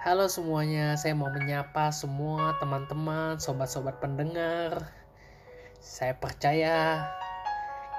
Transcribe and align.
Halo 0.00 0.32
semuanya, 0.32 0.96
saya 0.96 1.12
mau 1.12 1.28
menyapa 1.28 1.92
semua 1.92 2.56
teman-teman, 2.56 3.36
sobat-sobat 3.36 4.00
pendengar. 4.00 4.88
Saya 5.76 6.16
percaya 6.16 7.04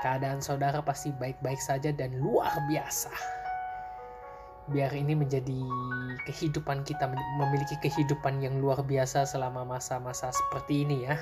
keadaan 0.02 0.42
saudara 0.42 0.82
pasti 0.82 1.14
baik-baik 1.14 1.62
saja 1.62 1.94
dan 1.94 2.18
luar 2.18 2.58
biasa. 2.66 3.14
Biar 4.74 4.90
ini 4.98 5.14
menjadi 5.14 5.62
kehidupan 6.26 6.82
kita, 6.90 7.06
memiliki 7.38 7.78
kehidupan 7.78 8.42
yang 8.42 8.58
luar 8.58 8.82
biasa 8.82 9.30
selama 9.30 9.62
masa-masa 9.62 10.34
seperti 10.34 10.82
ini 10.82 11.06
ya. 11.06 11.22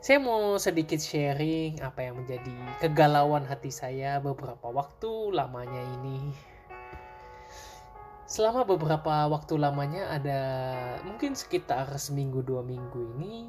Saya 0.00 0.16
mau 0.16 0.56
sedikit 0.56 0.96
sharing 0.96 1.84
apa 1.84 2.08
yang 2.08 2.24
menjadi 2.24 2.56
kegalauan 2.80 3.44
hati 3.44 3.68
saya 3.68 4.16
beberapa 4.16 4.72
waktu 4.72 5.36
lamanya 5.36 5.84
ini 6.00 6.55
selama 8.26 8.66
beberapa 8.66 9.30
waktu 9.30 9.54
lamanya 9.54 10.10
ada 10.10 10.40
mungkin 11.06 11.38
sekitar 11.38 11.86
seminggu 11.94 12.42
dua 12.42 12.58
minggu 12.66 13.14
ini 13.14 13.46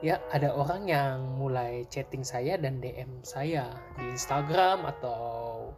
ya 0.00 0.16
ada 0.32 0.56
orang 0.56 0.88
yang 0.88 1.16
mulai 1.36 1.84
chatting 1.92 2.24
saya 2.24 2.56
dan 2.56 2.80
DM 2.80 3.20
saya 3.20 3.68
di 4.00 4.08
Instagram 4.08 4.88
atau 4.88 5.68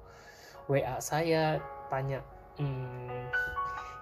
WA 0.71 1.03
saya 1.03 1.59
tanya 1.91 2.23
hmm, 2.63 3.27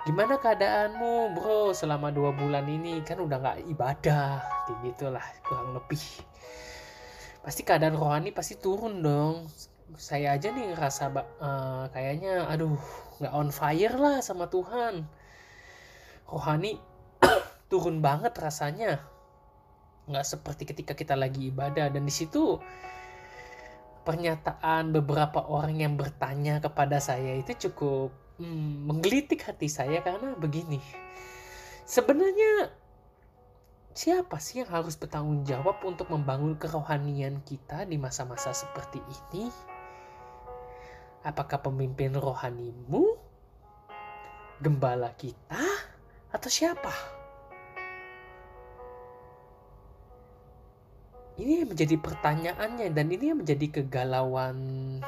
gimana 0.04 0.36
keadaanmu 0.36 1.32
bro 1.32 1.72
selama 1.72 2.12
dua 2.12 2.36
bulan 2.36 2.68
ini? 2.68 3.00
Kan 3.08 3.24
udah 3.24 3.40
nggak 3.40 3.58
ibadah 3.72 4.44
kayak 4.68 4.78
gitulah 4.84 5.24
kurang 5.48 5.72
lebih. 5.72 6.04
Pasti 7.40 7.64
keadaan 7.64 7.96
rohani 7.96 8.34
pasti 8.34 8.60
turun 8.60 9.00
dong 9.00 9.48
saya 9.96 10.36
aja 10.36 10.52
nih 10.52 10.76
ngerasa 10.76 11.08
uh, 11.16 11.84
kayaknya 11.88 12.44
aduh 12.44 12.76
nggak 13.22 13.32
on 13.32 13.48
fire 13.48 13.96
lah 13.96 14.20
sama 14.20 14.50
Tuhan. 14.52 15.08
Rohani 16.28 16.76
turun 17.72 18.04
banget 18.04 18.36
rasanya. 18.36 19.00
Nggak 20.04 20.26
seperti 20.28 20.68
ketika 20.68 20.92
kita 20.92 21.16
lagi 21.16 21.48
ibadah. 21.48 21.88
Dan 21.88 22.04
di 22.04 22.12
situ 22.12 22.60
pernyataan 24.04 24.92
beberapa 24.92 25.44
orang 25.48 25.80
yang 25.80 25.94
bertanya 25.96 26.60
kepada 26.60 27.00
saya 27.00 27.36
itu 27.36 27.68
cukup 27.68 28.12
hmm, 28.40 28.88
menggelitik 28.88 29.44
hati 29.44 29.68
saya 29.68 30.04
karena 30.04 30.36
begini. 30.36 30.80
Sebenarnya 31.88 32.72
siapa 33.96 34.36
sih 34.36 34.60
yang 34.60 34.70
harus 34.72 34.96
bertanggung 35.00 35.48
jawab 35.48 35.80
untuk 35.84 36.12
membangun 36.12 36.56
kerohanian 36.60 37.40
kita 37.44 37.88
di 37.88 37.96
masa-masa 37.96 38.52
seperti 38.52 39.00
ini? 39.00 39.48
Apakah 41.28 41.60
pemimpin 41.60 42.16
rohanimu? 42.16 43.20
Gembala 44.64 45.12
kita? 45.12 45.60
Atau 46.32 46.48
siapa? 46.48 46.88
Ini 51.36 51.62
yang 51.62 51.70
menjadi 51.70 52.00
pertanyaannya 52.00 52.88
dan 52.96 53.06
ini 53.12 53.24
yang 53.30 53.44
menjadi 53.44 53.66
kegalauan 53.68 54.56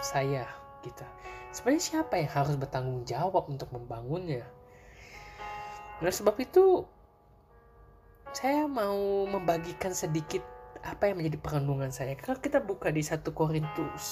saya 0.05 0.45
kita. 0.85 1.09
Sebenarnya 1.51 1.83
siapa 1.83 2.21
yang 2.21 2.31
harus 2.31 2.55
bertanggung 2.55 3.03
jawab 3.09 3.49
untuk 3.49 3.73
membangunnya? 3.73 4.45
Nah 6.05 6.13
sebab 6.13 6.37
itu 6.39 6.85
saya 8.31 8.69
mau 8.71 9.27
membagikan 9.27 9.91
sedikit 9.91 10.45
apa 10.85 11.11
yang 11.11 11.19
menjadi 11.19 11.41
perenungan 11.43 11.91
saya. 11.91 12.15
Kalau 12.15 12.39
kita 12.39 12.63
buka 12.63 12.95
di 12.95 13.03
1 13.03 13.27
Korintus 13.35 14.05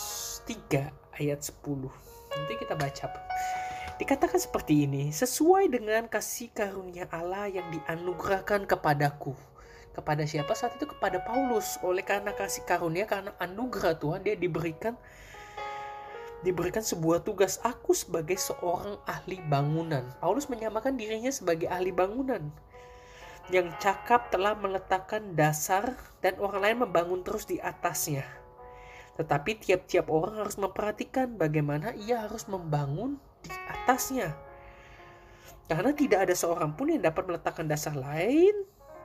3 0.48 1.08
ayat 1.19 1.42
10. 1.42 1.91
Nanti 2.33 2.55
kita 2.56 2.78
baca. 2.78 3.06
Dikatakan 3.98 4.38
seperti 4.38 4.86
ini, 4.86 5.11
sesuai 5.11 5.74
dengan 5.74 6.06
kasih 6.06 6.55
karunia 6.55 7.11
Allah 7.11 7.50
yang 7.50 7.66
dianugerahkan 7.74 8.70
kepadaku. 8.70 9.34
Kepada 9.91 10.22
siapa 10.22 10.55
saat 10.55 10.78
itu? 10.78 10.86
Kepada 10.86 11.19
Paulus. 11.27 11.83
Oleh 11.83 12.06
karena 12.06 12.30
kasih 12.30 12.62
karunia, 12.62 13.11
karena 13.11 13.34
anugerah 13.42 13.98
Tuhan, 13.98 14.23
dia 14.23 14.39
diberikan 14.39 14.95
diberikan 16.46 16.86
sebuah 16.86 17.27
tugas 17.27 17.58
aku 17.67 17.90
sebagai 17.90 18.39
seorang 18.39 18.95
ahli 19.11 19.42
bangunan. 19.50 20.06
Paulus 20.23 20.46
menyamakan 20.46 20.95
dirinya 20.95 21.35
sebagai 21.35 21.67
ahli 21.67 21.90
bangunan 21.90 22.46
yang 23.48 23.73
cakap 23.80 24.29
telah 24.29 24.52
meletakkan 24.55 25.33
dasar 25.33 25.96
dan 26.20 26.36
orang 26.39 26.61
lain 26.62 26.79
membangun 26.85 27.24
terus 27.24 27.48
di 27.48 27.56
atasnya. 27.58 28.37
Tetapi 29.18 29.58
tiap-tiap 29.58 30.06
orang 30.08 30.39
harus 30.39 30.55
memperhatikan 30.55 31.34
bagaimana 31.34 31.90
ia 31.98 32.23
harus 32.23 32.46
membangun 32.46 33.18
di 33.42 33.51
atasnya. 33.51 34.30
Karena 35.67 35.92
tidak 35.92 36.30
ada 36.30 36.34
seorang 36.39 36.73
pun 36.73 36.89
yang 36.95 37.02
dapat 37.02 37.29
meletakkan 37.29 37.67
dasar 37.67 37.92
lain 37.92 38.55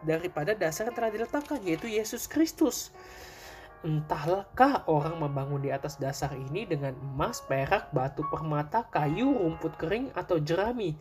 daripada 0.05 0.53
dasar 0.53 0.87
yang 0.87 0.95
telah 0.95 1.11
diletakkan, 1.11 1.59
yaitu 1.65 1.89
Yesus 1.89 2.29
Kristus. 2.29 2.93
Entahkah 3.83 4.87
orang 4.87 5.19
membangun 5.19 5.59
di 5.59 5.67
atas 5.67 5.99
dasar 5.99 6.31
ini 6.31 6.63
dengan 6.63 6.95
emas, 6.95 7.43
perak, 7.43 7.91
batu 7.91 8.23
permata, 8.31 8.87
kayu, 8.87 9.27
rumput 9.35 9.75
kering, 9.75 10.07
atau 10.15 10.39
jerami. 10.39 10.95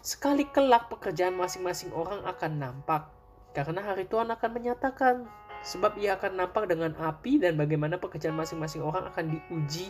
Sekali 0.00 0.48
kelak 0.48 0.88
pekerjaan 0.88 1.36
masing-masing 1.36 1.92
orang 1.92 2.24
akan 2.24 2.52
nampak. 2.56 3.12
Karena 3.52 3.84
hari 3.84 4.08
Tuhan 4.08 4.32
akan 4.32 4.48
menyatakan 4.48 5.28
sebab 5.62 5.94
ia 5.98 6.18
akan 6.18 6.42
nampak 6.42 6.66
dengan 6.66 6.92
api 6.98 7.38
dan 7.38 7.54
bagaimana 7.54 7.96
pekerjaan 7.98 8.34
masing-masing 8.34 8.82
orang 8.82 9.06
akan 9.08 9.30
diuji 9.30 9.88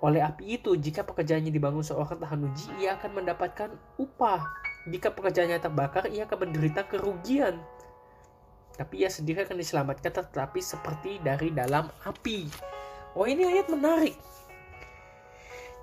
oleh 0.00 0.24
api 0.24 0.60
itu. 0.60 0.74
Jika 0.76 1.04
pekerjaannya 1.04 1.52
dibangun 1.52 1.84
seorang 1.84 2.16
tahan 2.16 2.40
uji, 2.48 2.68
ia 2.80 2.96
akan 2.96 3.20
mendapatkan 3.20 3.70
upah. 4.00 4.48
Jika 4.88 5.12
pekerjaannya 5.12 5.60
terbakar, 5.60 6.08
ia 6.08 6.24
akan 6.24 6.48
menderita 6.48 6.88
kerugian. 6.88 7.60
Tapi 8.80 9.04
ia 9.04 9.12
sendiri 9.12 9.44
akan 9.44 9.60
diselamatkan 9.60 10.08
tetapi 10.08 10.64
seperti 10.64 11.20
dari 11.20 11.52
dalam 11.52 11.92
api. 12.08 12.48
Oh 13.12 13.28
ini 13.28 13.44
ayat 13.44 13.68
menarik. 13.68 14.16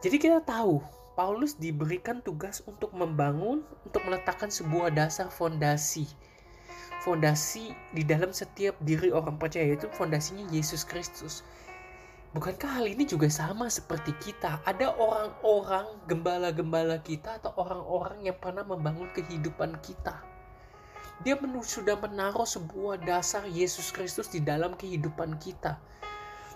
Jadi 0.02 0.18
kita 0.18 0.42
tahu 0.42 0.82
Paulus 1.14 1.58
diberikan 1.58 2.22
tugas 2.26 2.66
untuk 2.66 2.94
membangun, 2.98 3.62
untuk 3.86 4.02
meletakkan 4.06 4.50
sebuah 4.50 4.94
dasar 4.94 5.30
fondasi 5.30 6.10
fondasi 7.08 7.72
di 7.96 8.04
dalam 8.04 8.36
setiap 8.36 8.76
diri 8.84 9.16
orang 9.16 9.40
percaya 9.40 9.72
itu 9.72 9.88
fondasinya 9.96 10.44
Yesus 10.52 10.84
Kristus. 10.84 11.48
Bukankah 12.36 12.84
hal 12.84 12.92
ini 12.92 13.08
juga 13.08 13.32
sama 13.32 13.72
seperti 13.72 14.12
kita? 14.20 14.60
Ada 14.68 14.92
orang-orang 14.92 16.04
gembala-gembala 16.12 17.00
kita 17.00 17.40
atau 17.40 17.56
orang-orang 17.56 18.28
yang 18.28 18.36
pernah 18.36 18.68
membangun 18.68 19.08
kehidupan 19.16 19.80
kita. 19.80 20.20
Dia 21.24 21.40
sudah 21.64 21.96
menaruh 21.96 22.44
sebuah 22.44 23.00
dasar 23.08 23.48
Yesus 23.48 23.96
Kristus 23.96 24.28
di 24.28 24.44
dalam 24.44 24.76
kehidupan 24.76 25.40
kita. 25.40 25.80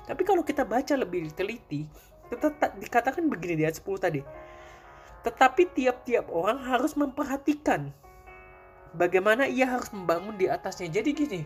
Tapi 0.04 0.22
kalau 0.28 0.44
kita 0.44 0.68
baca 0.68 1.00
lebih 1.00 1.32
teliti, 1.32 1.88
tetap 2.28 2.76
dikatakan 2.76 3.24
begini 3.32 3.56
di 3.56 3.64
ayat 3.64 3.80
10 3.80 3.88
tadi. 4.04 4.22
Tetapi 5.24 5.64
tiap-tiap 5.80 6.28
orang 6.28 6.60
harus 6.68 7.00
memperhatikan 7.00 7.96
bagaimana 8.96 9.48
ia 9.48 9.68
harus 9.68 9.92
membangun 9.92 10.36
di 10.36 10.48
atasnya. 10.48 10.92
Jadi 10.92 11.10
gini, 11.16 11.42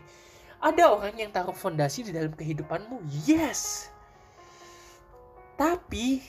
ada 0.62 0.92
orang 0.94 1.14
yang 1.16 1.30
taruh 1.30 1.56
fondasi 1.56 2.08
di 2.08 2.12
dalam 2.16 2.34
kehidupanmu, 2.34 3.06
yes. 3.28 3.92
Tapi 5.56 6.20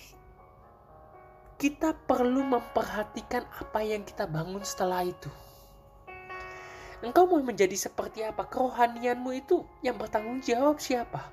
kita 1.57 1.97
perlu 2.05 2.45
memperhatikan 2.45 3.49
apa 3.49 3.81
yang 3.81 4.05
kita 4.05 4.29
bangun 4.29 4.61
setelah 4.61 5.03
itu. 5.03 5.33
Engkau 7.01 7.29
mau 7.29 7.41
menjadi 7.41 7.77
seperti 7.77 8.25
apa? 8.25 8.49
Kerohanianmu 8.49 9.31
itu 9.37 9.65
yang 9.85 10.01
bertanggung 10.01 10.41
jawab 10.41 10.81
siapa? 10.81 11.29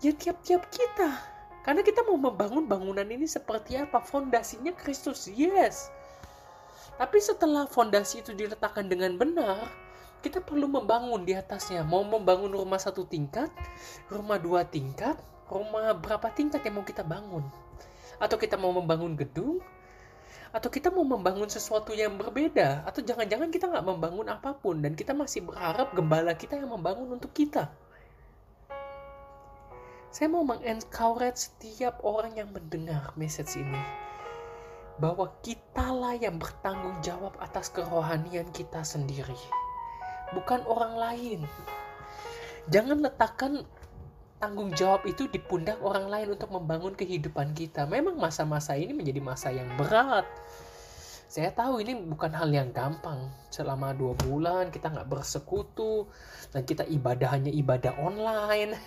Ya 0.00 0.12
tiap-tiap 0.12 0.68
kita. 0.72 1.08
Karena 1.64 1.80
kita 1.80 2.04
mau 2.04 2.20
membangun 2.20 2.68
bangunan 2.68 3.08
ini 3.08 3.24
seperti 3.24 3.80
apa? 3.80 4.00
Fondasinya 4.04 4.76
Kristus, 4.76 5.28
yes. 5.32 5.88
Tapi 6.94 7.18
setelah 7.18 7.66
fondasi 7.66 8.22
itu 8.22 8.30
diletakkan 8.30 8.86
dengan 8.86 9.18
benar, 9.18 9.66
kita 10.22 10.38
perlu 10.38 10.70
membangun 10.70 11.26
di 11.26 11.34
atasnya. 11.34 11.82
Mau 11.82 12.06
membangun 12.06 12.54
rumah 12.54 12.78
satu 12.78 13.02
tingkat, 13.02 13.50
rumah 14.06 14.38
dua 14.38 14.62
tingkat, 14.62 15.18
rumah 15.50 15.90
berapa 15.98 16.30
tingkat 16.30 16.62
yang 16.62 16.78
mau 16.78 16.86
kita 16.86 17.02
bangun? 17.02 17.42
Atau 18.22 18.38
kita 18.38 18.54
mau 18.54 18.70
membangun 18.70 19.18
gedung? 19.18 19.58
Atau 20.54 20.70
kita 20.70 20.94
mau 20.94 21.02
membangun 21.02 21.50
sesuatu 21.50 21.90
yang 21.90 22.14
berbeda? 22.14 22.86
Atau 22.86 23.02
jangan-jangan 23.02 23.50
kita 23.50 23.66
nggak 23.66 23.86
membangun 23.90 24.30
apa 24.30 24.54
pun 24.54 24.78
dan 24.78 24.94
kita 24.94 25.10
masih 25.10 25.42
berharap 25.42 25.90
gembala 25.98 26.30
kita 26.38 26.54
yang 26.54 26.70
membangun 26.70 27.18
untuk 27.18 27.34
kita? 27.34 27.74
Saya 30.14 30.30
mau 30.30 30.46
mengencourage 30.46 31.50
setiap 31.50 31.98
orang 32.06 32.38
yang 32.38 32.54
mendengar 32.54 33.10
message 33.18 33.58
ini 33.58 33.82
bahwa 34.98 35.30
kitalah 35.42 36.14
yang 36.14 36.38
bertanggung 36.38 36.98
jawab 37.02 37.34
atas 37.42 37.70
kerohanian 37.70 38.46
kita 38.54 38.86
sendiri, 38.86 39.38
bukan 40.34 40.62
orang 40.70 40.94
lain. 40.94 41.40
Jangan 42.70 43.04
letakkan 43.04 43.66
tanggung 44.38 44.76
jawab 44.76 45.02
itu 45.08 45.24
di 45.28 45.40
pundak 45.40 45.80
orang 45.80 46.06
lain 46.12 46.36
untuk 46.36 46.52
membangun 46.52 46.92
kehidupan 46.92 47.56
kita. 47.56 47.88
Memang 47.88 48.20
masa-masa 48.20 48.76
ini 48.76 48.92
menjadi 48.92 49.20
masa 49.24 49.48
yang 49.48 49.68
berat. 49.80 50.28
saya 51.24 51.50
tahu 51.50 51.82
ini 51.82 51.98
bukan 51.98 52.30
hal 52.30 52.46
yang 52.46 52.70
gampang 52.70 53.26
selama 53.50 53.90
dua 53.90 54.14
bulan 54.14 54.70
kita 54.70 54.86
nggak 54.86 55.10
bersekutu 55.10 56.06
dan 56.54 56.62
kita 56.62 56.86
ibadah 56.86 57.34
hanya 57.34 57.50
ibadah 57.50 57.90
online 57.98 58.78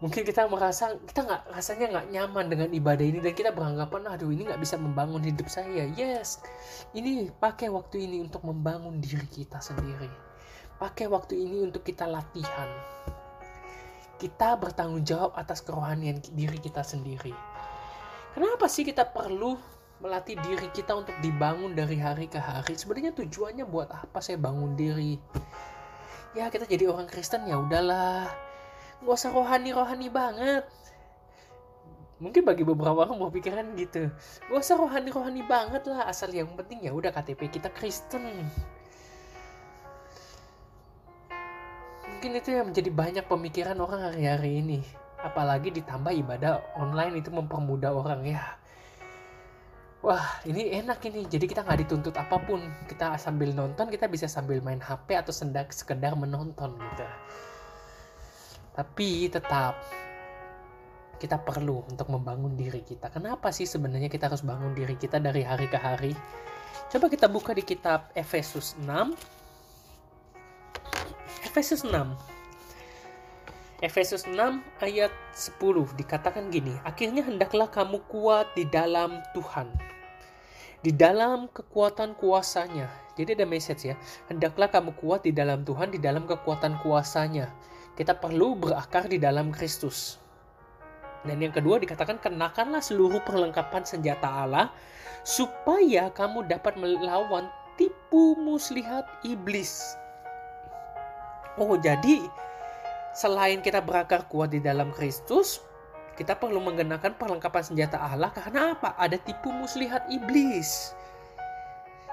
mungkin 0.00 0.24
kita 0.24 0.48
merasa 0.48 0.96
kita 1.04 1.28
nggak 1.28 1.42
rasanya 1.52 1.86
nggak 1.92 2.06
nyaman 2.08 2.46
dengan 2.48 2.68
ibadah 2.72 3.04
ini 3.04 3.20
dan 3.20 3.36
kita 3.36 3.52
beranggapan 3.52 4.08
aduh 4.08 4.32
ini 4.32 4.48
nggak 4.48 4.60
bisa 4.64 4.80
membangun 4.80 5.20
hidup 5.20 5.46
saya 5.52 5.84
yes 5.92 6.40
ini 6.96 7.28
pakai 7.28 7.68
waktu 7.68 8.08
ini 8.08 8.24
untuk 8.24 8.40
membangun 8.48 8.96
diri 9.04 9.28
kita 9.28 9.60
sendiri 9.60 10.08
pakai 10.80 11.04
waktu 11.04 11.36
ini 11.36 11.68
untuk 11.68 11.84
kita 11.84 12.08
latihan 12.08 12.68
kita 14.16 14.56
bertanggung 14.56 15.04
jawab 15.04 15.36
atas 15.36 15.60
kerohanian 15.60 16.16
diri 16.32 16.56
kita 16.56 16.80
sendiri 16.80 17.36
kenapa 18.32 18.72
sih 18.72 18.88
kita 18.88 19.04
perlu 19.04 19.60
melatih 20.00 20.40
diri 20.40 20.72
kita 20.72 20.96
untuk 20.96 21.12
dibangun 21.20 21.76
dari 21.76 22.00
hari 22.00 22.24
ke 22.24 22.40
hari. 22.40 22.72
Sebenarnya 22.72 23.12
tujuannya 23.12 23.68
buat 23.68 23.92
apa 23.92 24.24
saya 24.24 24.40
bangun 24.40 24.72
diri? 24.72 25.20
Ya 26.32 26.48
kita 26.48 26.64
jadi 26.64 26.88
orang 26.88 27.04
Kristen 27.04 27.44
ya 27.44 27.60
udahlah. 27.60 28.49
Gak 29.00 29.16
usah 29.16 29.32
rohani-rohani 29.32 30.08
banget. 30.12 30.64
Mungkin 32.20 32.44
bagi 32.44 32.64
beberapa 32.68 33.08
orang 33.08 33.16
berpikiran 33.16 33.72
gitu. 33.80 34.12
Gak 34.48 34.60
usah 34.60 34.76
rohani-rohani 34.76 35.42
banget 35.44 35.88
lah. 35.88 36.04
Asal 36.04 36.30
yang 36.36 36.52
penting 36.52 36.84
ya 36.84 36.92
udah 36.92 37.08
KTP 37.08 37.48
kita 37.48 37.72
Kristen. 37.72 38.22
Mungkin 42.10 42.30
itu 42.36 42.52
yang 42.52 42.68
menjadi 42.68 42.90
banyak 42.92 43.24
pemikiran 43.24 43.80
orang 43.80 44.12
hari-hari 44.12 44.60
ini. 44.60 44.80
Apalagi 45.20 45.72
ditambah 45.72 46.12
ibadah 46.20 46.60
online 46.76 47.24
itu 47.24 47.32
mempermudah 47.32 47.92
orang 47.92 48.24
ya 48.28 48.60
wah 50.00 50.40
ini 50.48 50.72
enak 50.80 51.04
ini 51.12 51.28
jadi 51.28 51.44
kita 51.44 51.60
nggak 51.60 51.84
dituntut 51.84 52.16
apa 52.16 52.40
pun 52.40 52.60
kita 52.88 53.20
sambil 53.20 53.52
nonton 53.52 53.92
kita 53.92 54.08
bisa 54.08 54.24
sambil 54.24 54.64
main 54.64 54.80
HP 54.80 55.12
atau 55.12 55.32
sekedar 55.32 56.16
menonton 56.16 56.72
gitu 56.72 57.06
tapi 58.76 59.28
tetap 59.30 59.78
kita 61.20 61.36
perlu 61.36 61.84
untuk 61.84 62.08
membangun 62.08 62.56
diri 62.56 62.80
kita 62.80 63.12
kenapa 63.12 63.52
sih 63.52 63.68
sebenarnya 63.68 64.08
kita 64.08 64.32
harus 64.32 64.40
bangun 64.40 64.72
diri 64.72 64.96
kita 64.96 65.20
dari 65.20 65.44
hari 65.44 65.68
ke 65.68 65.76
hari 65.76 66.12
coba 66.88 67.06
kita 67.12 67.28
buka 67.28 67.52
di 67.52 67.62
kitab 67.62 68.08
Efesus 68.16 68.74
6 68.80 69.14
Efesus 71.44 71.84
6 71.84 72.40
Efesus 73.80 74.28
6 74.28 74.60
ayat 74.84 75.08
10 75.32 75.56
dikatakan 75.96 76.52
gini, 76.52 76.76
akhirnya 76.84 77.24
hendaklah 77.24 77.64
kamu 77.64 78.04
kuat 78.12 78.52
di 78.52 78.68
dalam 78.68 79.24
Tuhan. 79.32 79.72
Di 80.84 80.92
dalam 80.92 81.48
kekuatan 81.48 82.12
kuasanya. 82.20 82.92
Jadi 83.16 83.40
ada 83.40 83.48
message 83.48 83.88
ya, 83.88 83.96
hendaklah 84.28 84.68
kamu 84.68 84.92
kuat 85.00 85.24
di 85.24 85.32
dalam 85.32 85.64
Tuhan, 85.64 85.96
di 85.96 86.00
dalam 86.00 86.28
kekuatan 86.28 86.76
kuasanya. 86.84 87.48
Kita 88.00 88.16
perlu 88.16 88.56
berakar 88.56 89.12
di 89.12 89.20
dalam 89.20 89.52
Kristus. 89.52 90.16
Dan 91.20 91.44
yang 91.44 91.52
kedua 91.52 91.76
dikatakan 91.76 92.16
kenakanlah 92.16 92.80
seluruh 92.80 93.20
perlengkapan 93.28 93.84
senjata 93.84 94.24
Allah 94.24 94.72
supaya 95.20 96.08
kamu 96.08 96.48
dapat 96.48 96.80
melawan 96.80 97.52
tipu 97.76 98.40
muslihat 98.40 99.04
iblis. 99.20 100.00
Oh, 101.60 101.76
jadi 101.76 102.24
selain 103.12 103.60
kita 103.60 103.84
berakar 103.84 104.24
kuat 104.32 104.56
di 104.56 104.64
dalam 104.64 104.96
Kristus, 104.96 105.60
kita 106.16 106.40
perlu 106.40 106.56
menggunakan 106.56 107.20
perlengkapan 107.20 107.68
senjata 107.68 108.00
Allah 108.00 108.32
karena 108.32 108.72
apa? 108.72 108.96
Ada 108.96 109.20
tipu 109.20 109.52
muslihat 109.52 110.08
iblis. 110.08 110.96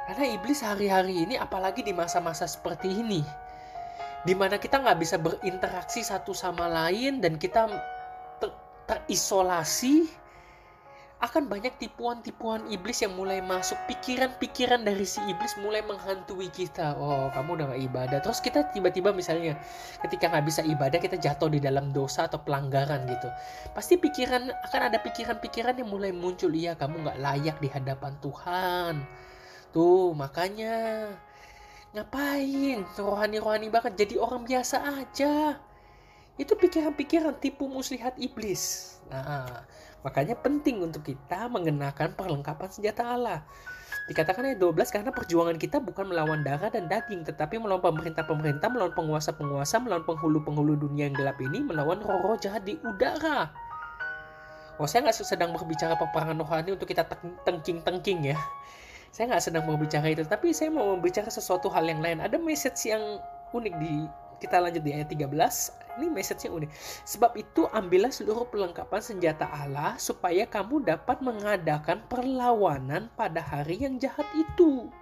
Karena 0.04 0.36
iblis 0.36 0.60
hari-hari 0.60 1.24
ini 1.24 1.40
apalagi 1.40 1.80
di 1.80 1.96
masa-masa 1.96 2.44
seperti 2.44 2.92
ini. 2.92 3.47
Di 4.26 4.34
mana 4.34 4.58
kita 4.58 4.82
nggak 4.82 5.00
bisa 5.02 5.22
berinteraksi 5.22 6.02
satu 6.02 6.34
sama 6.34 6.66
lain 6.66 7.22
dan 7.22 7.38
kita 7.38 7.70
ter 8.42 8.50
terisolasi 8.88 10.08
akan 11.18 11.50
banyak 11.50 11.74
tipuan-tipuan 11.82 12.70
iblis 12.70 13.02
yang 13.02 13.18
mulai 13.18 13.42
masuk. 13.42 13.74
Pikiran-pikiran 13.90 14.86
dari 14.86 15.02
si 15.02 15.18
iblis 15.26 15.58
mulai 15.58 15.82
menghantui 15.82 16.46
kita. 16.54 16.94
Oh 16.94 17.34
kamu 17.34 17.58
udah 17.58 17.66
gak 17.74 17.82
ibadah. 17.90 18.20
Terus 18.22 18.38
kita 18.38 18.70
tiba-tiba 18.70 19.10
misalnya 19.18 19.58
ketika 20.06 20.30
nggak 20.30 20.46
bisa 20.46 20.62
ibadah 20.62 21.02
kita 21.02 21.18
jatuh 21.18 21.50
di 21.50 21.58
dalam 21.58 21.90
dosa 21.90 22.30
atau 22.30 22.38
pelanggaran 22.38 23.10
gitu. 23.10 23.30
Pasti 23.74 23.98
pikiran 23.98 24.46
akan 24.70 24.82
ada 24.94 25.02
pikiran-pikiran 25.02 25.82
yang 25.82 25.90
mulai 25.90 26.14
muncul. 26.14 26.54
Iya 26.54 26.78
kamu 26.78 27.10
nggak 27.10 27.18
layak 27.18 27.58
di 27.66 27.70
hadapan 27.74 28.14
Tuhan. 28.22 28.94
Tuh 29.74 30.14
makanya 30.14 30.74
ngapain 31.96 32.84
rohani-rohani 32.98 33.72
banget 33.72 33.94
jadi 33.96 34.20
orang 34.20 34.44
biasa 34.44 34.84
aja 35.04 35.62
itu 36.38 36.54
pikiran-pikiran 36.54 37.40
tipu 37.40 37.66
muslihat 37.70 38.20
iblis 38.20 38.96
nah 39.08 39.68
Makanya 40.08 40.40
penting 40.40 40.80
untuk 40.88 41.04
kita 41.04 41.52
mengenakan 41.52 42.16
perlengkapan 42.16 42.70
senjata 42.72 43.04
Allah. 43.04 43.44
Dikatakan 44.08 44.48
ayat 44.48 44.60
12 44.64 44.88
karena 44.88 45.12
perjuangan 45.12 45.60
kita 45.60 45.84
bukan 45.84 46.08
melawan 46.08 46.48
darah 46.48 46.72
dan 46.72 46.88
daging 46.88 47.28
tetapi 47.28 47.60
melawan 47.60 47.84
pemerintah-pemerintah, 47.92 48.72
melawan 48.72 48.96
penguasa-penguasa, 48.96 49.84
melawan 49.84 50.08
penghulu-penghulu 50.08 50.80
dunia 50.80 51.12
yang 51.12 51.16
gelap 51.18 51.36
ini, 51.44 51.60
melawan 51.60 52.00
roh-roh 52.00 52.40
jahat 52.40 52.64
di 52.64 52.80
udara. 52.88 53.52
Oh, 54.80 54.88
saya 54.88 55.04
nggak 55.04 55.18
sedang 55.28 55.52
berbicara 55.52 56.00
peperangan 56.00 56.40
rohani 56.40 56.80
untuk 56.80 56.88
kita 56.88 57.04
tengking-tengking 57.44 58.32
ya. 58.32 58.40
Saya 59.12 59.34
nggak 59.34 59.44
sedang 59.44 59.64
berbicara 59.66 60.08
itu, 60.12 60.24
tapi 60.28 60.54
saya 60.54 60.70
mau 60.70 60.96
berbicara 60.98 61.32
sesuatu 61.32 61.68
hal 61.72 61.88
yang 61.88 62.04
lain. 62.04 62.22
Ada 62.22 62.38
message 62.38 62.92
yang 62.92 63.02
unik 63.56 63.74
di 63.82 63.94
kita 64.38 64.62
lanjut 64.62 64.86
di 64.86 64.94
ayat 64.94 65.10
13 65.10 65.34
ini 65.98 66.08
message-nya 66.14 66.54
unik. 66.54 66.70
Sebab 67.10 67.32
itu 67.42 67.66
ambillah 67.74 68.14
seluruh 68.14 68.46
perlengkapan 68.46 69.02
senjata 69.02 69.50
Allah 69.50 69.98
supaya 69.98 70.46
kamu 70.46 70.86
dapat 70.86 71.18
mengadakan 71.26 72.06
perlawanan 72.06 73.10
pada 73.18 73.42
hari 73.42 73.82
yang 73.82 73.98
jahat 73.98 74.26
itu. 74.38 74.94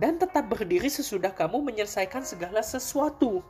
Dan 0.00 0.16
tetap 0.16 0.48
berdiri 0.48 0.88
sesudah 0.88 1.36
kamu 1.36 1.60
menyelesaikan 1.60 2.24
segala 2.24 2.64
sesuatu. 2.64 3.44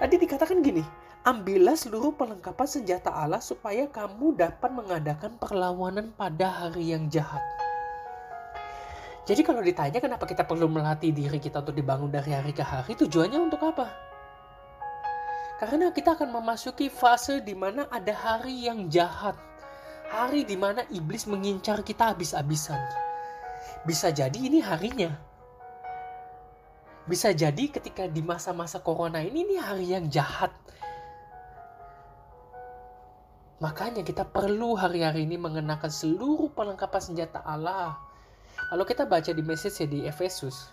Tadi 0.00 0.16
dikatakan 0.16 0.64
gini 0.64 1.03
ambillah 1.24 1.74
seluruh 1.74 2.12
perlengkapan 2.14 2.68
senjata 2.68 3.10
Allah 3.10 3.40
supaya 3.40 3.88
kamu 3.88 4.36
dapat 4.36 4.70
mengadakan 4.70 5.40
perlawanan 5.40 6.12
pada 6.14 6.52
hari 6.52 6.92
yang 6.92 7.08
jahat 7.08 7.42
jadi 9.24 9.40
kalau 9.40 9.64
ditanya 9.64 10.04
kenapa 10.04 10.28
kita 10.28 10.44
perlu 10.44 10.68
melatih 10.68 11.08
diri 11.08 11.40
kita 11.40 11.64
untuk 11.64 11.72
dibangun 11.72 12.12
dari 12.12 12.36
hari 12.36 12.52
ke 12.52 12.60
hari, 12.60 12.92
tujuannya 12.92 13.40
untuk 13.40 13.56
apa? 13.64 13.88
Karena 15.56 15.88
kita 15.96 16.12
akan 16.12 16.28
memasuki 16.28 16.92
fase 16.92 17.40
di 17.40 17.56
mana 17.56 17.88
ada 17.88 18.12
hari 18.12 18.68
yang 18.68 18.92
jahat. 18.92 19.32
Hari 20.12 20.44
di 20.44 20.60
mana 20.60 20.84
iblis 20.92 21.24
mengincar 21.24 21.80
kita 21.80 22.12
habis-habisan. 22.12 22.76
Bisa 23.88 24.12
jadi 24.12 24.36
ini 24.36 24.60
harinya. 24.60 25.16
Bisa 27.08 27.32
jadi 27.32 27.72
ketika 27.72 28.04
di 28.04 28.20
masa-masa 28.20 28.76
corona 28.84 29.24
ini, 29.24 29.40
ini 29.48 29.56
hari 29.56 29.88
yang 29.96 30.12
jahat. 30.12 30.52
Makanya 33.64 34.04
kita 34.04 34.28
perlu 34.28 34.76
hari-hari 34.76 35.24
ini 35.24 35.40
mengenakan 35.40 35.88
seluruh 35.88 36.52
perlengkapan 36.52 37.00
senjata 37.00 37.40
Allah 37.40 37.96
Lalu 38.72 38.84
kita 38.90 39.04
baca 39.04 39.30
di 39.30 39.42
message 39.44 39.84
ya 39.84 39.88
di 39.88 40.00
Efesus. 40.08 40.72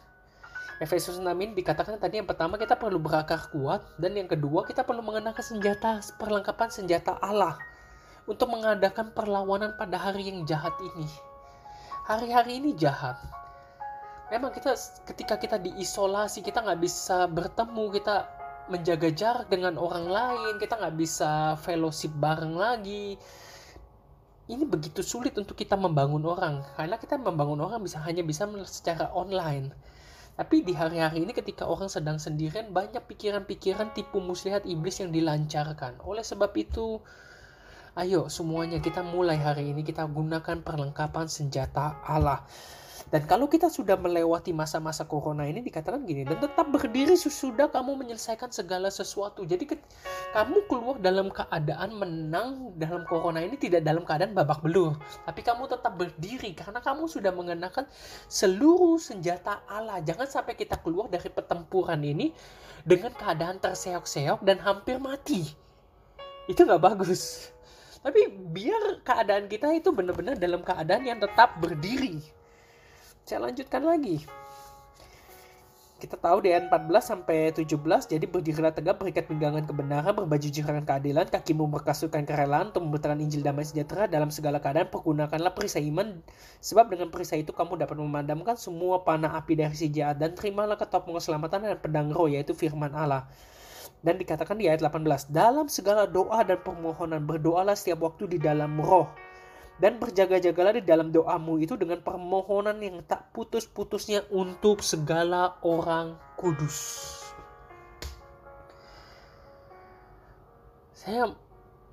Efesus 0.81 1.21
6 1.21 1.27
ini 1.37 1.53
dikatakan 1.53 2.01
tadi 2.01 2.17
yang 2.17 2.25
pertama 2.25 2.57
kita 2.57 2.73
perlu 2.73 2.97
berakar 2.97 3.53
kuat 3.53 3.85
dan 4.01 4.17
yang 4.17 4.25
kedua 4.25 4.65
kita 4.65 4.81
perlu 4.81 5.05
mengenakan 5.05 5.43
senjata 5.45 6.01
perlengkapan 6.17 6.73
senjata 6.73 7.21
Allah 7.21 7.53
untuk 8.25 8.49
mengadakan 8.49 9.13
perlawanan 9.13 9.77
pada 9.77 10.01
hari 10.01 10.33
yang 10.33 10.41
jahat 10.49 10.73
ini. 10.81 11.05
Hari-hari 12.09 12.57
ini 12.57 12.73
jahat. 12.73 13.21
Memang 14.33 14.49
kita 14.49 14.73
ketika 15.05 15.37
kita 15.37 15.61
diisolasi 15.61 16.41
kita 16.41 16.65
nggak 16.65 16.81
bisa 16.81 17.29
bertemu 17.29 18.01
kita 18.01 18.25
menjaga 18.71 19.11
jarak 19.11 19.51
dengan 19.51 19.75
orang 19.75 20.07
lain 20.07 20.55
kita 20.55 20.79
nggak 20.79 20.95
bisa 20.95 21.59
fellowship 21.59 22.15
bareng 22.15 22.55
lagi. 22.55 23.19
Ini 24.47 24.63
begitu 24.67 25.03
sulit 25.03 25.35
untuk 25.35 25.59
kita 25.59 25.75
membangun 25.75 26.23
orang 26.23 26.63
karena 26.79 26.95
kita 26.95 27.19
membangun 27.19 27.59
orang 27.67 27.83
bisa 27.83 27.99
hanya 28.03 28.23
bisa 28.23 28.47
secara 28.63 29.11
online. 29.11 29.75
Tapi 30.31 30.63
di 30.63 30.71
hari-hari 30.71 31.27
ini 31.27 31.35
ketika 31.35 31.67
orang 31.67 31.91
sedang 31.91 32.17
sendirian 32.17 32.71
banyak 32.71 33.03
pikiran-pikiran 33.03 33.91
tipu 33.91 34.23
muslihat 34.23 34.63
iblis 34.63 35.03
yang 35.03 35.11
dilancarkan. 35.11 35.99
Oleh 36.07 36.23
sebab 36.23 36.55
itu 36.55 37.03
ayo 37.99 38.31
semuanya 38.31 38.79
kita 38.79 39.03
mulai 39.03 39.35
hari 39.35 39.75
ini 39.75 39.83
kita 39.83 40.07
gunakan 40.07 40.63
perlengkapan 40.63 41.27
senjata 41.27 41.99
Allah 42.07 42.47
Dan 43.11 43.27
kalau 43.27 43.51
kita 43.51 43.67
sudah 43.67 43.99
melewati 43.99 44.55
masa-masa 44.55 45.03
corona 45.03 45.43
ini 45.43 45.59
dikatakan 45.59 46.07
gini, 46.07 46.23
dan 46.23 46.39
tetap 46.39 46.63
berdiri 46.71 47.19
sesudah 47.19 47.67
kamu 47.67 47.99
menyelesaikan 47.99 48.55
segala 48.55 48.87
sesuatu. 48.87 49.43
Jadi 49.43 49.67
ke, 49.67 49.75
kamu 50.31 50.63
keluar 50.71 50.95
dalam 50.95 51.27
keadaan 51.27 51.91
menang 51.91 52.71
dalam 52.79 53.03
corona 53.03 53.43
ini 53.43 53.59
tidak 53.59 53.83
dalam 53.83 54.07
keadaan 54.07 54.31
babak 54.31 54.63
belur, 54.63 54.95
tapi 55.27 55.43
kamu 55.43 55.67
tetap 55.67 55.99
berdiri 55.99 56.55
karena 56.55 56.79
kamu 56.79 57.11
sudah 57.11 57.35
mengenakan 57.35 57.83
seluruh 58.31 58.95
senjata 58.95 59.59
Allah. 59.67 59.99
Jangan 59.99 60.31
sampai 60.31 60.55
kita 60.55 60.79
keluar 60.79 61.11
dari 61.11 61.27
pertempuran 61.27 61.99
ini 62.07 62.31
dengan 62.87 63.11
keadaan 63.11 63.59
terseok-seok 63.59 64.39
dan 64.39 64.63
hampir 64.63 65.03
mati. 65.03 65.51
Itu 66.47 66.63
nggak 66.63 66.79
bagus. 66.79 67.51
Tapi 67.99 68.31
biar 68.55 69.03
keadaan 69.03 69.51
kita 69.51 69.67
itu 69.75 69.91
benar-benar 69.91 70.39
dalam 70.39 70.63
keadaan 70.63 71.03
yang 71.03 71.19
tetap 71.19 71.59
berdiri 71.59 72.40
saya 73.25 73.47
lanjutkan 73.47 73.83
lagi. 73.85 74.23
Kita 76.01 76.17
tahu 76.17 76.41
ayat 76.49 76.65
14 76.65 76.97
sampai 76.97 77.53
17, 77.53 77.77
jadi 78.09 78.25
berdirilah 78.25 78.73
tegap, 78.73 78.97
berikat 78.97 79.29
pinggangan 79.29 79.69
kebenaran, 79.69 80.17
berbaju 80.17 80.47
jirakan 80.49 80.81
keadilan, 80.81 81.29
kakimu 81.29 81.69
berkasutkan 81.69 82.25
kerelaan 82.25 82.73
untuk 82.73 82.89
memberitakan 82.89 83.21
Injil 83.21 83.45
damai 83.45 83.69
sejahtera 83.69 84.09
dalam 84.09 84.33
segala 84.33 84.57
keadaan, 84.57 84.89
pergunakanlah 84.89 85.53
perisai 85.53 85.85
iman, 85.93 86.25
sebab 86.57 86.89
dengan 86.89 87.13
perisai 87.13 87.45
itu 87.45 87.53
kamu 87.53 87.85
dapat 87.85 88.01
memadamkan 88.01 88.57
semua 88.57 89.05
panah 89.05 89.29
api 89.37 89.53
dari 89.53 89.77
si 89.77 89.93
jahat, 89.93 90.17
dan 90.17 90.33
terimalah 90.33 90.73
ketopong 90.73 91.21
keselamatan 91.21 91.69
dan 91.69 91.77
pedang 91.77 92.09
roh, 92.09 92.25
yaitu 92.25 92.57
firman 92.57 92.97
Allah. 92.97 93.29
Dan 94.01 94.17
dikatakan 94.17 94.57
di 94.57 94.65
ayat 94.65 94.81
18, 94.81 95.29
dalam 95.29 95.69
segala 95.69 96.09
doa 96.09 96.41
dan 96.41 96.57
permohonan, 96.65 97.21
berdoalah 97.29 97.77
setiap 97.77 98.01
waktu 98.09 98.25
di 98.25 98.37
dalam 98.41 98.73
roh, 98.81 99.05
dan 99.81 99.97
berjaga-jagalah 99.97 100.77
di 100.77 100.85
dalam 100.85 101.09
doamu 101.09 101.57
itu 101.57 101.73
dengan 101.73 102.05
permohonan 102.05 102.77
yang 102.77 103.01
tak 103.09 103.33
putus-putusnya 103.33 104.29
untuk 104.29 104.85
segala 104.85 105.57
orang 105.65 106.13
kudus. 106.37 107.09
Saya 110.93 111.33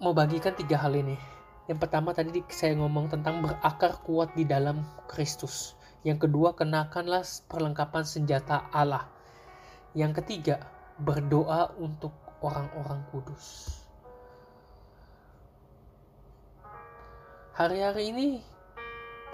mau 0.04 0.12
bagikan 0.12 0.52
tiga 0.52 0.76
hal 0.84 0.92
ini. 0.92 1.16
Yang 1.64 1.88
pertama 1.88 2.12
tadi 2.12 2.44
saya 2.52 2.76
ngomong 2.76 3.08
tentang 3.08 3.40
berakar 3.40 4.04
kuat 4.04 4.36
di 4.36 4.44
dalam 4.44 4.84
Kristus. 5.08 5.72
Yang 6.04 6.28
kedua, 6.28 6.52
kenakanlah 6.52 7.24
perlengkapan 7.48 8.04
senjata 8.04 8.68
Allah. 8.68 9.08
Yang 9.96 10.20
ketiga, 10.20 10.60
berdoa 11.00 11.72
untuk 11.80 12.12
orang-orang 12.44 13.00
kudus. 13.08 13.87
Hari-hari 17.58 18.14
ini 18.14 18.38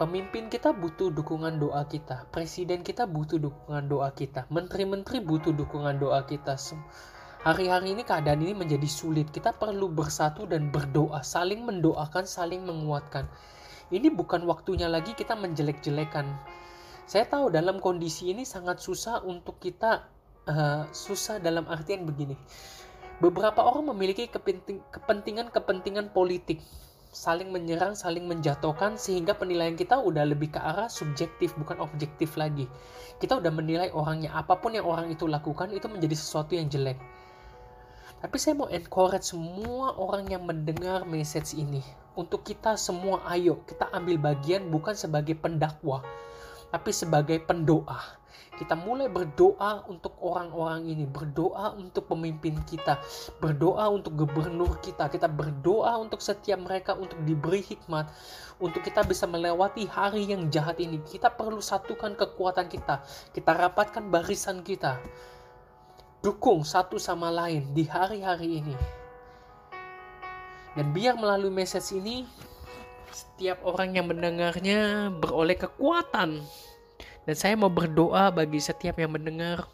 pemimpin 0.00 0.48
kita 0.48 0.72
butuh 0.72 1.12
dukungan 1.12 1.60
doa 1.60 1.84
kita, 1.84 2.24
presiden 2.32 2.80
kita 2.80 3.04
butuh 3.04 3.36
dukungan 3.36 3.84
doa 3.84 4.08
kita, 4.16 4.48
menteri-menteri 4.48 5.20
butuh 5.20 5.52
dukungan 5.52 6.00
doa 6.00 6.24
kita. 6.24 6.56
Hari-hari 7.44 7.92
ini 7.92 8.00
keadaan 8.00 8.40
ini 8.40 8.56
menjadi 8.56 8.88
sulit. 8.88 9.28
Kita 9.28 9.52
perlu 9.52 9.92
bersatu 9.92 10.48
dan 10.48 10.72
berdoa, 10.72 11.20
saling 11.20 11.68
mendoakan, 11.68 12.24
saling 12.24 12.64
menguatkan. 12.64 13.28
Ini 13.92 14.08
bukan 14.08 14.48
waktunya 14.48 14.88
lagi 14.88 15.12
kita 15.12 15.36
menjelek-jelekan. 15.36 16.24
Saya 17.04 17.28
tahu 17.28 17.52
dalam 17.52 17.76
kondisi 17.76 18.32
ini 18.32 18.48
sangat 18.48 18.80
susah 18.80 19.20
untuk 19.20 19.60
kita 19.60 20.08
uh, 20.48 20.88
susah 20.96 21.44
dalam 21.44 21.68
artian 21.68 22.08
begini. 22.08 22.40
Beberapa 23.20 23.68
orang 23.68 23.92
memiliki 23.92 24.32
kepentingan-kepentingan 24.32 26.16
politik 26.16 26.64
saling 27.14 27.54
menyerang, 27.54 27.94
saling 27.94 28.26
menjatuhkan 28.26 28.98
sehingga 28.98 29.38
penilaian 29.38 29.78
kita 29.78 30.02
udah 30.02 30.26
lebih 30.26 30.50
ke 30.50 30.58
arah 30.58 30.90
subjektif 30.90 31.54
bukan 31.54 31.78
objektif 31.78 32.34
lagi. 32.34 32.66
Kita 33.22 33.38
udah 33.38 33.52
menilai 33.54 33.88
orangnya 33.94 34.34
apa 34.34 34.58
pun 34.58 34.74
yang 34.74 34.84
orang 34.84 35.14
itu 35.14 35.30
lakukan 35.30 35.70
itu 35.70 35.86
menjadi 35.86 36.18
sesuatu 36.18 36.58
yang 36.58 36.66
jelek. 36.66 36.98
Tapi 38.18 38.36
saya 38.42 38.58
mau 38.58 38.66
encourage 38.66 39.30
semua 39.30 39.94
orang 39.94 40.26
yang 40.26 40.42
mendengar 40.42 41.06
message 41.06 41.54
ini 41.54 41.84
untuk 42.14 42.46
kita 42.46 42.78
semua 42.78 43.26
ayo 43.34 43.66
kita 43.66 43.90
ambil 43.90 44.18
bagian 44.22 44.70
bukan 44.70 44.94
sebagai 44.94 45.34
pendakwa 45.34 46.02
tapi 46.74 46.90
sebagai 46.90 47.38
pendoa 47.38 48.18
kita 48.54 48.78
mulai 48.78 49.10
berdoa 49.10 49.82
untuk 49.90 50.14
orang-orang 50.22 50.86
ini, 50.86 51.10
berdoa 51.10 51.74
untuk 51.74 52.06
pemimpin 52.06 52.54
kita, 52.62 53.02
berdoa 53.42 53.90
untuk 53.90 54.14
gubernur 54.14 54.78
kita, 54.78 55.10
kita 55.10 55.26
berdoa 55.26 55.98
untuk 55.98 56.22
setiap 56.22 56.62
mereka 56.62 56.94
untuk 56.94 57.18
diberi 57.26 57.66
hikmat, 57.66 58.06
untuk 58.62 58.86
kita 58.86 59.02
bisa 59.02 59.26
melewati 59.26 59.90
hari 59.90 60.30
yang 60.30 60.46
jahat 60.54 60.78
ini. 60.78 61.02
Kita 61.02 61.34
perlu 61.34 61.58
satukan 61.58 62.14
kekuatan 62.14 62.70
kita, 62.70 63.02
kita 63.34 63.50
rapatkan 63.58 64.06
barisan 64.06 64.62
kita, 64.62 65.02
dukung 66.22 66.62
satu 66.62 66.94
sama 66.94 67.34
lain 67.34 67.74
di 67.74 67.90
hari-hari 67.90 68.62
ini. 68.62 68.76
Dan 70.78 70.94
biar 70.94 71.18
melalui 71.18 71.50
message 71.50 71.90
ini, 71.98 72.22
setiap 73.10 73.62
orang 73.66 73.98
yang 73.98 74.06
mendengarnya 74.10 75.10
beroleh 75.10 75.58
kekuatan 75.58 76.42
dan 77.24 77.34
saya 77.36 77.54
mau 77.56 77.72
berdoa 77.72 78.28
bagi 78.32 78.60
setiap 78.60 79.00
yang 79.00 79.12
mendengar. 79.12 79.68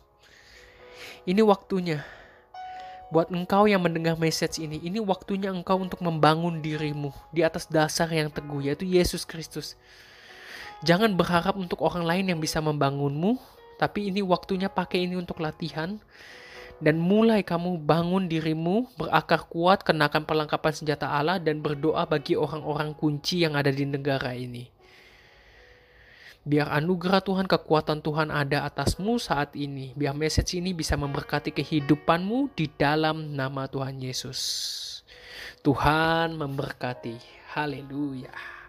Ini 1.26 1.42
waktunya. 1.44 2.02
Buat 3.10 3.34
engkau 3.34 3.66
yang 3.66 3.82
mendengar 3.82 4.14
message 4.14 4.62
ini, 4.62 4.78
ini 4.86 5.02
waktunya 5.02 5.50
engkau 5.50 5.82
untuk 5.82 5.98
membangun 5.98 6.62
dirimu 6.62 7.10
di 7.34 7.42
atas 7.42 7.66
dasar 7.66 8.06
yang 8.06 8.30
teguh, 8.30 8.70
yaitu 8.70 8.86
Yesus 8.86 9.26
Kristus. 9.26 9.74
Jangan 10.86 11.18
berharap 11.18 11.58
untuk 11.58 11.82
orang 11.82 12.06
lain 12.06 12.30
yang 12.30 12.38
bisa 12.38 12.62
membangunmu, 12.62 13.34
tapi 13.82 14.14
ini 14.14 14.22
waktunya 14.22 14.70
pakai 14.70 15.10
ini 15.10 15.18
untuk 15.18 15.42
latihan. 15.42 15.98
Dan 16.80 16.96
mulai 16.96 17.44
kamu 17.44 17.82
bangun 17.84 18.24
dirimu, 18.24 18.88
berakar 18.96 19.44
kuat, 19.50 19.84
kenakan 19.84 20.24
perlengkapan 20.24 20.72
senjata 20.72 21.12
Allah, 21.12 21.36
dan 21.36 21.60
berdoa 21.60 22.08
bagi 22.08 22.38
orang-orang 22.38 22.96
kunci 22.96 23.44
yang 23.44 23.52
ada 23.52 23.68
di 23.68 23.84
negara 23.84 24.32
ini. 24.32 24.79
Biar 26.40 26.72
anugerah 26.72 27.20
Tuhan, 27.20 27.44
kekuatan 27.44 28.00
Tuhan 28.00 28.32
ada 28.32 28.64
atasmu 28.64 29.20
saat 29.20 29.52
ini. 29.52 29.92
Biar 29.92 30.16
message 30.16 30.56
ini 30.56 30.72
bisa 30.72 30.96
memberkati 30.96 31.52
kehidupanmu 31.52 32.56
di 32.56 32.72
dalam 32.80 33.36
nama 33.36 33.68
Tuhan 33.68 34.00
Yesus. 34.00 34.40
Tuhan 35.60 36.40
memberkati. 36.40 37.20
Haleluya. 37.52 38.59